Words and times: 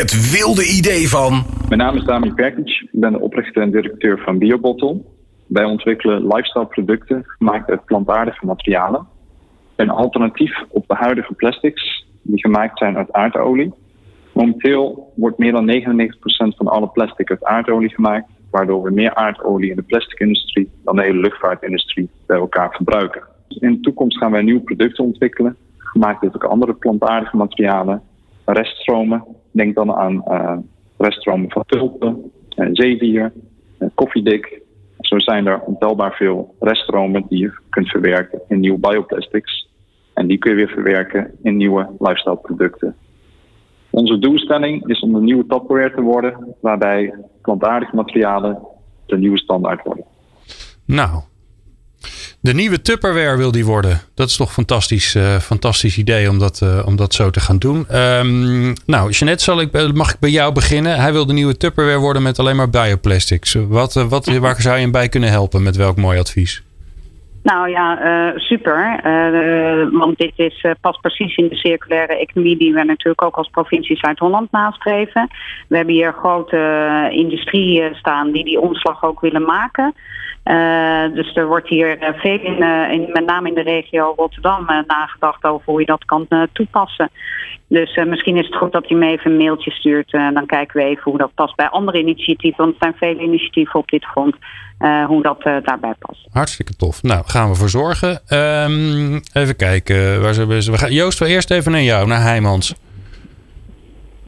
Het 0.00 0.32
wilde 0.32 0.64
idee 0.78 1.08
van. 1.08 1.44
Mijn 1.68 1.80
naam 1.80 1.96
is 1.96 2.04
Dami 2.04 2.32
Perkic. 2.32 2.68
Ik 2.68 3.00
ben 3.00 3.12
de 3.12 3.20
oprichter 3.20 3.62
en 3.62 3.70
directeur 3.70 4.18
van 4.18 4.38
BioBottle. 4.38 5.00
Wij 5.46 5.64
ontwikkelen 5.64 6.26
lifestyle 6.26 6.66
producten 6.66 7.22
gemaakt 7.24 7.70
uit 7.70 7.84
plantaardige 7.84 8.46
materialen. 8.46 9.06
Een 9.76 9.90
alternatief 9.90 10.64
op 10.68 10.84
de 10.88 10.94
huidige 10.94 11.34
plastics 11.34 12.06
die 12.22 12.40
gemaakt 12.40 12.78
zijn 12.78 12.96
uit 12.96 13.12
aardolie. 13.12 13.72
Momenteel 14.32 15.12
wordt 15.16 15.38
meer 15.38 15.52
dan 15.52 15.70
99% 15.70 16.56
van 16.56 16.68
alle 16.68 16.88
plastic 16.88 17.30
uit 17.30 17.44
aardolie 17.44 17.94
gemaakt, 17.94 18.30
waardoor 18.50 18.82
we 18.82 18.90
meer 18.90 19.14
aardolie 19.14 19.70
in 19.70 19.76
de 19.76 19.82
plasticindustrie 19.82 20.70
dan 20.84 20.96
de 20.96 21.02
hele 21.02 21.20
luchtvaartindustrie 21.20 22.10
bij 22.26 22.38
elkaar 22.38 22.70
verbruiken. 22.70 23.22
In 23.48 23.72
de 23.72 23.80
toekomst 23.80 24.18
gaan 24.18 24.32
wij 24.32 24.42
nieuwe 24.42 24.60
producten 24.60 25.04
ontwikkelen, 25.04 25.56
gemaakt 25.78 26.22
uit 26.22 26.34
ook 26.34 26.44
andere 26.44 26.74
plantaardige 26.74 27.36
materialen, 27.36 28.02
reststromen. 28.52 29.24
Denk 29.50 29.74
dan 29.74 29.92
aan 29.92 30.24
uh, 30.28 30.56
reststromen 30.98 31.50
van 31.50 31.64
tulpen, 31.66 32.30
uh, 32.56 32.68
zeewier, 32.72 33.32
uh, 33.78 33.88
koffiedik. 33.94 34.62
Zo 35.00 35.18
zijn 35.18 35.46
er 35.46 35.60
ontelbaar 35.60 36.12
veel 36.12 36.54
reststromen 36.60 37.24
die 37.28 37.38
je 37.38 37.52
kunt 37.70 37.88
verwerken 37.88 38.40
in 38.48 38.60
nieuwe 38.60 38.78
bioplastics. 38.78 39.68
En 40.14 40.26
die 40.26 40.38
kun 40.38 40.50
je 40.50 40.56
weer 40.56 40.68
verwerken 40.68 41.30
in 41.42 41.56
nieuwe 41.56 41.88
lifestyle 41.98 42.36
producten. 42.36 42.96
Onze 43.90 44.18
doelstelling 44.18 44.86
is 44.86 45.00
om 45.00 45.14
een 45.14 45.24
nieuwe 45.24 45.46
Tupperware 45.46 45.94
te 45.94 46.00
worden, 46.00 46.54
waarbij 46.60 47.14
plantaardige 47.42 47.96
materialen 47.96 48.58
de 49.06 49.18
nieuwe 49.18 49.38
standaard 49.38 49.84
worden. 49.84 50.04
Nou, 50.84 51.22
de 52.42 52.54
nieuwe 52.54 52.82
Tupperware 52.82 53.36
wil 53.36 53.52
die 53.52 53.64
worden. 53.64 54.00
Dat 54.14 54.28
is 54.28 54.36
toch 54.36 54.52
fantastisch, 54.52 55.14
uh, 55.14 55.36
fantastisch 55.36 55.98
idee 55.98 56.28
om 56.30 56.38
dat, 56.38 56.60
uh, 56.64 56.86
om 56.86 56.96
dat 56.96 57.14
zo 57.14 57.30
te 57.30 57.40
gaan 57.40 57.58
doen. 57.58 57.96
Um, 57.96 58.74
nou, 58.86 59.10
Jeanette, 59.10 59.44
zal 59.44 59.60
ik, 59.60 59.94
mag 59.94 60.12
ik 60.12 60.20
bij 60.20 60.30
jou 60.30 60.52
beginnen? 60.52 61.00
Hij 61.00 61.12
wil 61.12 61.26
de 61.26 61.32
nieuwe 61.32 61.56
Tupperware 61.56 61.98
worden 61.98 62.22
met 62.22 62.38
alleen 62.38 62.56
maar 62.56 62.70
bioplastics. 62.70 63.54
Wat, 63.54 63.94
wat, 63.94 64.26
waar 64.26 64.60
zou 64.60 64.74
je 64.74 64.82
hem 64.82 64.90
bij 64.90 65.08
kunnen 65.08 65.30
helpen? 65.30 65.62
Met 65.62 65.76
welk 65.76 65.96
mooi 65.96 66.18
advies? 66.18 66.62
Nou 67.42 67.70
ja, 67.70 67.98
super. 68.36 69.00
Want 69.92 70.18
dit 70.18 70.32
is, 70.36 70.66
past 70.80 71.00
precies 71.00 71.36
in 71.36 71.48
de 71.48 71.56
circulaire 71.56 72.18
economie 72.18 72.58
die 72.58 72.72
we 72.72 72.84
natuurlijk 72.84 73.22
ook 73.22 73.36
als 73.36 73.48
provincie 73.48 73.96
Zuid-Holland 73.96 74.52
nastreven. 74.52 75.28
We 75.68 75.76
hebben 75.76 75.94
hier 75.94 76.12
grote 76.12 76.58
industrieën 77.12 77.94
staan 77.94 78.30
die 78.32 78.44
die 78.44 78.60
omslag 78.60 79.04
ook 79.04 79.20
willen 79.20 79.44
maken. 79.44 79.94
Dus 81.14 81.36
er 81.36 81.46
wordt 81.46 81.68
hier 81.68 82.14
veel 82.16 82.40
in, 82.40 82.62
in, 82.90 83.08
met 83.12 83.26
name 83.26 83.48
in 83.48 83.54
de 83.54 83.62
regio 83.62 84.12
Rotterdam, 84.16 84.64
nagedacht 84.86 85.44
over 85.44 85.62
hoe 85.64 85.80
je 85.80 85.86
dat 85.86 86.04
kan 86.04 86.26
toepassen. 86.52 87.10
Dus 87.66 87.96
misschien 88.06 88.36
is 88.36 88.46
het 88.46 88.56
goed 88.56 88.72
dat 88.72 88.88
hij 88.88 88.96
me 88.96 89.06
even 89.06 89.30
een 89.30 89.36
mailtje 89.36 89.70
stuurt. 89.70 90.10
dan 90.10 90.46
kijken 90.46 90.80
we 90.80 90.86
even 90.86 91.02
hoe 91.02 91.18
dat 91.18 91.34
past 91.34 91.56
bij 91.56 91.68
andere 91.68 91.98
initiatieven. 91.98 92.64
Want 92.64 92.70
er 92.72 92.80
zijn 92.80 92.94
vele 93.14 93.22
initiatieven 93.22 93.80
op 93.80 93.88
dit. 93.88 94.06
Uh, 94.80 95.06
hoe 95.06 95.22
dat 95.22 95.42
daarbij 95.42 95.94
past. 95.98 96.26
Hartstikke 96.32 96.76
tof. 96.76 97.02
Nou, 97.02 97.22
gaan 97.26 97.48
we 97.48 97.54
voor 97.54 97.68
zorgen. 97.68 98.20
Um, 98.28 99.20
even 99.32 99.56
kijken. 99.56 100.22
Waar 100.22 100.34
we, 100.34 100.46
we 100.46 100.78
gaan, 100.78 100.92
Joost, 100.92 101.18
we 101.18 101.26
eerst 101.26 101.50
even 101.50 101.72
naar 101.72 101.82
jou, 101.82 102.06
naar 102.06 102.22
Heijmans. 102.22 102.74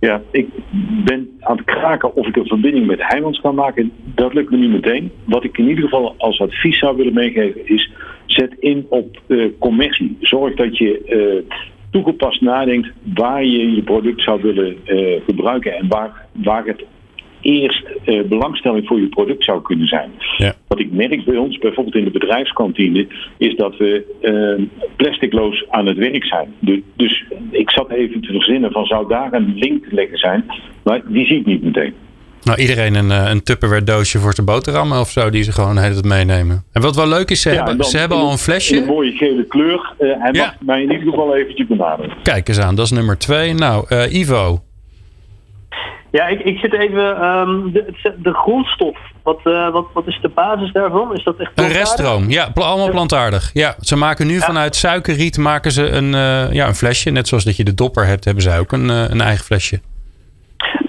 Ja, 0.00 0.22
ik 0.30 0.48
ben 1.04 1.38
aan 1.40 1.56
het 1.56 1.64
kraken 1.64 2.14
of 2.14 2.26
ik 2.26 2.36
een 2.36 2.46
verbinding 2.46 2.86
met 2.86 2.98
Heijmans 3.02 3.40
kan 3.40 3.54
maken. 3.54 3.92
Dat 4.14 4.34
lukt 4.34 4.50
me 4.50 4.56
niet 4.56 4.70
meteen. 4.70 5.10
Wat 5.24 5.44
ik 5.44 5.58
in 5.58 5.68
ieder 5.68 5.84
geval 5.84 6.14
als 6.18 6.40
advies 6.40 6.78
zou 6.78 6.96
willen 6.96 7.14
meegeven 7.14 7.66
is... 7.66 7.90
zet 8.26 8.54
in 8.58 8.86
op 8.88 9.20
uh, 9.26 9.48
commercie. 9.58 10.16
Zorg 10.20 10.54
dat 10.54 10.78
je 10.78 11.44
toegepast 11.90 12.40
nadenkt 12.40 12.88
waar 13.14 13.44
je 13.44 13.74
je 13.74 13.82
product 13.82 14.22
zou 14.22 14.42
willen 14.42 14.76
gebruiken... 15.26 15.72
en 15.72 15.88
waar, 15.88 16.26
waar 16.32 16.64
het 16.64 16.84
eerst 17.40 17.84
uh, 18.04 18.22
belangstelling 18.22 18.86
voor 18.86 19.00
je 19.00 19.08
product 19.08 19.44
zou 19.44 19.62
kunnen 19.62 19.86
zijn. 19.86 20.10
Ja. 20.36 20.54
Wat 20.68 20.80
ik 20.80 20.92
merk 20.92 21.24
bij 21.24 21.36
ons, 21.36 21.58
bijvoorbeeld 21.58 21.96
in 21.96 22.04
de 22.04 22.10
bedrijfskantine, 22.10 23.06
is 23.36 23.56
dat 23.56 23.76
we 23.76 24.04
uh, 24.22 24.66
plasticloos 24.96 25.64
aan 25.70 25.86
het 25.86 25.96
werk 25.96 26.24
zijn. 26.24 26.54
Dus, 26.58 26.80
dus 26.96 27.24
ik 27.50 27.70
zat 27.70 27.90
even 27.90 28.20
te 28.20 28.32
verzinnen 28.32 28.72
van 28.72 28.84
zou 28.84 29.08
daar 29.08 29.32
een 29.32 29.54
link 29.56 29.86
te 29.86 29.94
leggen 29.94 30.18
zijn, 30.18 30.44
maar 30.82 31.02
die 31.06 31.26
zie 31.26 31.38
ik 31.38 31.46
niet 31.46 31.62
meteen. 31.62 31.94
Nou, 32.42 32.60
iedereen 32.60 32.94
een, 32.94 33.10
eh, 33.10 33.30
een 33.30 33.42
Tupperware 33.42 33.84
doosje 33.84 34.18
voor 34.18 34.34
zijn 34.34 34.46
boterhammen 34.46 35.00
of 35.00 35.10
zo, 35.10 35.30
die 35.30 35.42
ze 35.42 35.52
gewoon 35.52 35.76
het 35.76 36.04
meenemen. 36.04 36.64
En 36.72 36.82
wat 36.82 36.96
wel 36.96 37.08
leuk 37.08 37.30
is, 37.30 37.40
ze, 37.40 37.52
ja, 37.52 37.64
hebben, 37.64 37.86
ze 37.86 37.98
hebben 37.98 38.18
al 38.18 38.30
een 38.30 38.38
flesje. 38.38 38.76
een 38.76 38.84
mooie 38.84 39.12
gele 39.12 39.46
kleur. 39.46 39.94
Uh, 39.98 40.12
hij 40.18 40.32
ja. 40.32 40.44
mag 40.44 40.54
mij 40.60 40.82
in 40.82 40.90
ieder 40.90 41.08
geval 41.08 41.36
eventjes 41.36 41.66
benaderen. 41.66 42.16
Kijk 42.22 42.48
eens 42.48 42.58
aan, 42.58 42.74
dat 42.74 42.84
is 42.84 42.90
nummer 42.90 43.18
twee. 43.18 43.54
Nou, 43.54 43.86
uh, 43.88 44.12
Ivo, 44.12 44.62
ja, 46.10 46.26
ik, 46.26 46.40
ik 46.40 46.58
zit 46.58 46.72
even. 46.72 47.24
Um, 47.24 47.72
de, 47.72 48.14
de 48.16 48.34
grondstof, 48.34 48.98
wat, 49.22 49.40
uh, 49.44 49.70
wat, 49.70 49.86
wat 49.92 50.06
is 50.06 50.18
de 50.22 50.28
basis 50.28 50.72
daarvan? 50.72 51.14
Is 51.14 51.24
dat 51.24 51.36
echt 51.36 51.50
Een 51.54 51.68
reststroom, 51.68 52.30
ja, 52.30 52.48
allemaal 52.54 52.90
plantaardig. 52.90 53.50
Ja, 53.52 53.74
ze 53.80 53.96
maken 53.96 54.26
nu 54.26 54.34
ja. 54.34 54.40
vanuit 54.40 54.76
suikerriet 54.76 55.38
maken 55.38 55.70
ze 55.70 55.90
een, 55.90 56.12
uh, 56.12 56.52
ja, 56.52 56.66
een 56.66 56.74
flesje. 56.74 57.10
Net 57.10 57.28
zoals 57.28 57.44
dat 57.44 57.56
je 57.56 57.64
de 57.64 57.74
dopper 57.74 58.06
hebt, 58.06 58.24
hebben 58.24 58.42
zij 58.42 58.58
ook 58.58 58.72
een, 58.72 58.84
uh, 58.84 59.08
een 59.08 59.20
eigen 59.20 59.44
flesje. 59.44 59.80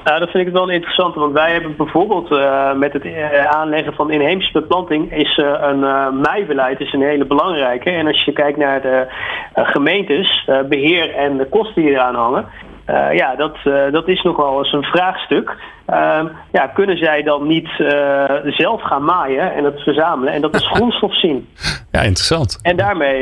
Nou, 0.03 0.19
dat 0.19 0.29
vind 0.29 0.47
ik 0.47 0.53
wel 0.53 0.69
interessant, 0.69 1.15
want 1.15 1.33
wij 1.33 1.51
hebben 1.51 1.75
bijvoorbeeld 1.75 2.31
uh, 2.31 2.73
met 2.73 2.93
het 2.93 3.03
aanleggen 3.45 3.93
van 3.93 4.11
inheemse 4.11 4.51
beplanting 4.51 5.11
is 5.13 5.37
uh, 5.37 5.53
een 5.61 5.79
uh, 5.79 6.11
meibeleid 6.11 6.79
is 6.79 6.93
een 6.93 7.01
hele 7.01 7.25
belangrijke. 7.25 7.89
En 7.89 8.07
als 8.07 8.23
je 8.23 8.31
kijkt 8.31 8.57
naar 8.57 8.81
de 8.81 9.07
gemeentes, 9.53 10.49
beheer 10.69 11.15
en 11.15 11.37
de 11.37 11.45
kosten 11.45 11.81
die 11.81 11.91
eraan 11.91 12.15
hangen, 12.15 12.45
uh, 12.89 13.17
ja, 13.17 13.35
dat, 13.35 13.57
uh, 13.63 13.91
dat 13.91 14.07
is 14.07 14.21
nog 14.21 14.37
wel 14.37 14.57
eens 14.57 14.73
een 14.73 14.83
vraagstuk. 14.83 15.55
Uh, 15.89 16.21
ja, 16.51 16.67
kunnen 16.67 16.97
zij 16.97 17.23
dan 17.23 17.47
niet 17.47 17.69
uh, 17.79 18.25
zelf 18.43 18.81
gaan 18.81 19.03
maaien 19.03 19.53
en 19.53 19.63
het 19.63 19.79
verzamelen 19.79 20.33
en 20.33 20.41
dat 20.41 20.53
als 20.53 20.67
grondstof 20.75 21.19
zien? 21.19 21.47
Ja, 21.91 22.01
interessant. 22.01 22.59
En 22.61 22.77
daarmee 22.77 23.21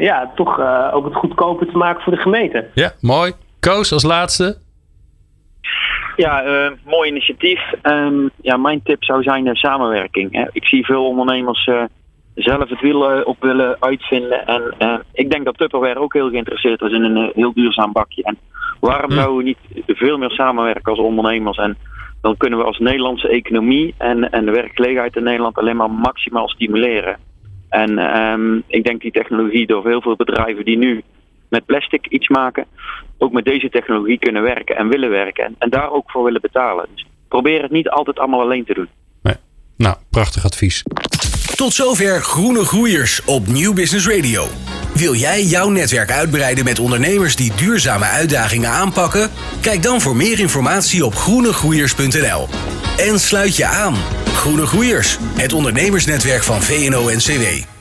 ja, 0.00 0.32
toch 0.34 0.60
ook 0.92 1.04
het 1.04 1.14
goedkoper 1.14 1.66
te 1.66 1.76
maken 1.76 2.02
voor 2.02 2.12
de 2.12 2.20
gemeente. 2.20 2.68
Ja, 2.74 2.92
mooi. 3.00 3.32
Koos 3.60 3.92
als 3.92 4.02
laatste. 4.02 4.56
Ja, 6.16 6.42
mooi 6.84 7.10
initiatief. 7.10 7.60
Um, 7.82 8.30
ja, 8.40 8.56
mijn 8.56 8.82
tip 8.82 9.04
zou 9.04 9.22
zijn 9.22 9.44
de 9.44 9.56
samenwerking. 9.56 10.32
Hè. 10.32 10.44
Ik 10.52 10.66
zie 10.66 10.84
veel 10.84 11.06
ondernemers 11.06 11.70
zelf 12.34 12.68
het 12.68 12.80
wiel 12.80 13.22
op 13.24 13.36
willen 13.40 13.76
uitvinden. 13.80 14.46
En 14.46 14.74
uh, 14.78 14.94
ik 15.12 15.30
denk 15.30 15.44
dat 15.44 15.56
Tupperware 15.56 16.00
ook 16.00 16.12
heel 16.12 16.28
geïnteresseerd 16.28 16.80
is 16.80 16.92
in 16.92 17.02
een 17.02 17.16
uh, 17.16 17.34
heel 17.34 17.52
duurzaam 17.52 17.92
bakje. 17.92 18.22
En 18.22 18.38
waarom 18.80 19.10
hm. 19.10 19.16
zouden 19.16 19.36
we 19.36 19.42
niet 19.42 19.84
veel 19.86 20.18
meer 20.18 20.30
samenwerken 20.30 20.92
als 20.92 20.98
ondernemers? 20.98 21.58
En 21.58 21.76
dan 22.20 22.36
kunnen 22.36 22.58
we 22.58 22.64
als 22.64 22.78
Nederlandse 22.78 23.28
economie 23.28 23.94
en, 23.98 24.30
en 24.30 24.44
de 24.44 24.50
werkgelegenheid 24.50 25.16
in 25.16 25.22
Nederland 25.22 25.58
alleen 25.58 25.76
maar 25.76 25.90
maximaal 25.90 26.48
stimuleren. 26.48 27.16
En 27.68 27.98
um, 27.98 28.62
ik 28.66 28.84
denk 28.84 29.00
die 29.00 29.12
technologie 29.12 29.66
door 29.66 29.86
heel 29.86 30.00
veel 30.00 30.16
bedrijven 30.16 30.64
die 30.64 30.78
nu 30.78 31.02
met 31.48 31.66
plastic 31.66 32.06
iets 32.06 32.28
maken, 32.28 32.66
ook 33.18 33.32
met 33.32 33.44
deze 33.44 33.70
technologie 33.70 34.18
kunnen 34.18 34.42
werken 34.42 34.76
en 34.76 34.88
willen 34.88 35.10
werken. 35.10 35.44
En, 35.44 35.54
en 35.58 35.70
daar 35.70 35.90
ook 35.90 36.10
voor 36.10 36.24
willen 36.24 36.40
betalen. 36.40 36.86
Dus 36.94 37.06
probeer 37.28 37.62
het 37.62 37.70
niet 37.70 37.88
altijd 37.88 38.18
allemaal 38.18 38.40
alleen 38.40 38.64
te 38.64 38.74
doen. 38.74 38.88
Nee. 39.22 39.34
Nou, 39.76 39.96
prachtig 40.10 40.44
advies. 40.44 40.82
Tot 41.62 41.74
zover 41.74 42.22
Groene 42.22 42.64
Groeiers 42.64 43.20
op 43.24 43.46
Nieuw 43.46 43.72
Business 43.72 44.06
Radio. 44.06 44.48
Wil 44.94 45.14
jij 45.14 45.44
jouw 45.44 45.68
netwerk 45.68 46.10
uitbreiden 46.10 46.64
met 46.64 46.78
ondernemers 46.78 47.36
die 47.36 47.52
duurzame 47.56 48.04
uitdagingen 48.04 48.70
aanpakken? 48.70 49.30
Kijk 49.60 49.82
dan 49.82 50.00
voor 50.00 50.16
meer 50.16 50.38
informatie 50.38 51.04
op 51.04 51.14
groenegroeiers.nl. 51.14 52.48
En 52.96 53.20
sluit 53.20 53.56
je 53.56 53.66
aan. 53.66 53.96
Groene 54.34 54.66
Groeiers, 54.66 55.18
het 55.34 55.52
ondernemersnetwerk 55.52 56.42
van 56.42 56.62
VNO-NCW. 56.62 57.71